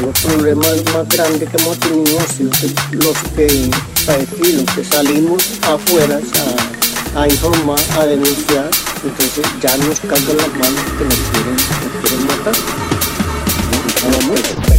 Los 0.00 0.20
problemas 0.20 0.84
más 0.94 1.08
grandes 1.08 1.50
que 1.50 1.56
hemos 1.58 1.78
tenido 1.80 2.18
los 2.92 3.18
que, 3.34 3.70
los 4.52 4.74
que 4.74 4.84
salimos 4.84 5.42
afuera 5.62 6.20
a, 7.14 7.20
a 7.22 7.28
informar, 7.28 7.80
a 7.98 8.06
denunciar, 8.06 8.70
entonces 9.04 9.46
ya 9.60 9.76
nos 9.78 10.00
cargan 10.00 10.36
las 10.36 10.48
manos 10.48 10.84
que 10.98 11.04
nos 11.04 11.18
quieren, 11.32 11.56
nos 11.56 12.08
quieren 12.08 12.26
matar. 12.26 12.54
Estamos 13.88 14.24
muertos. 14.24 14.75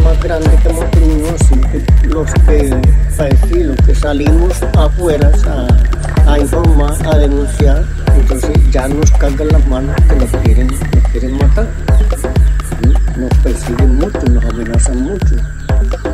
Más 0.00 0.20
grandes 0.22 0.60
que 0.60 0.68
hemos 0.68 0.90
tenido 0.90 1.28
los 2.04 2.32
que, 2.46 2.80
que 3.86 3.94
salimos 3.94 4.62
afuera 4.76 5.30
a, 6.26 6.38
informar, 6.38 6.94
a 7.06 7.18
denunciar, 7.18 7.84
entonces 8.14 8.50
ya 8.70 8.88
nos 8.88 9.10
cargan 9.12 9.48
las 9.48 9.66
manos 9.66 9.96
que 10.08 10.16
nos 10.16 10.30
quieren, 10.42 10.66
nos 10.66 11.12
quieren 11.12 11.38
matar. 11.38 11.66
Nos 13.16 13.34
persiguen 13.42 13.96
mucho, 13.96 14.20
nos 14.30 14.44
amenazan 14.44 15.02
mucho, 15.02 15.36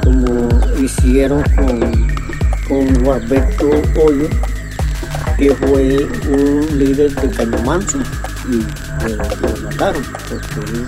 como 0.03 0.49
hicieron 0.81 1.43
con, 1.55 2.09
con 2.67 3.05
Gualberto 3.05 3.69
Hoyo, 4.01 4.29
que 5.37 5.55
fue 5.55 6.09
un 6.31 6.79
líder 6.79 7.15
de 7.15 7.29
Caño 7.31 7.59
Manso, 7.65 7.99
y 8.49 8.63
lo, 9.07 9.17
mataron, 9.63 10.03
porque 10.31 10.73
no, 10.73 10.87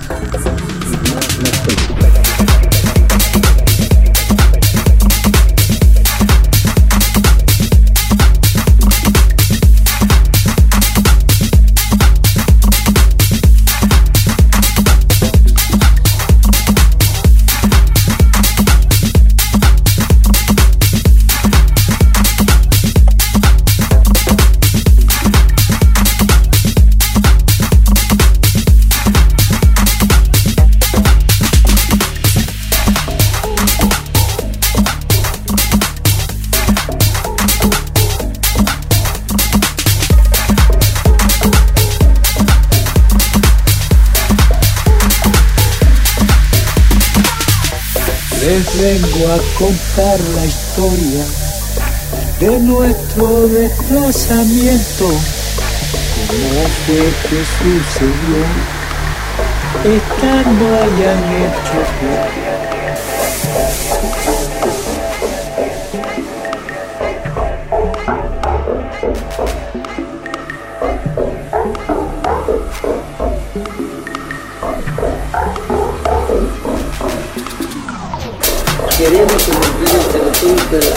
Les 48.47 48.65
vengo 48.81 49.27
a 49.33 49.39
contar 49.59 50.21
la 50.37 50.45
historia 50.47 51.25
de 52.39 52.61
nuestro 52.61 53.49
desplazamiento. 53.49 55.09
¿Cómo 56.29 56.69
fue 56.87 57.05
que 57.29 57.41
sucedió? 57.59 58.43
Esta 59.83 60.33
no 60.53 60.67
hayan 60.77 61.23
hecho 61.43 61.81
queremos 79.07 79.41
convertir 79.45 79.89
el 79.95 80.07
territorio 80.11 80.65
pero 80.69 80.91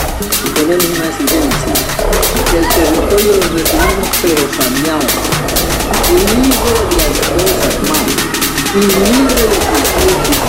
tenemos 0.55 0.85
una 0.97 1.07
exigencia. 1.09 1.73
El 2.57 2.65
territorio 2.67 3.31
lo 3.37 3.47
recibimos 3.53 4.09
pero 4.21 4.43
saneado, 4.57 5.09
libre 6.09 6.57
de 6.89 7.03
actores 7.05 7.59
armados 7.69 8.17
y 8.73 8.81
libre 8.81 9.41
de 9.41 9.57
cultura 9.69 10.48